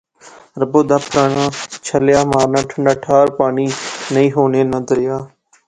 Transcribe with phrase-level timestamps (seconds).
[0.59, 1.45] ربو دب پھرانا،
[1.85, 3.65] چھلیا مارنا ٹھںڈا ٹھار پانی،
[4.13, 5.17] نئیں خونے ناں دریا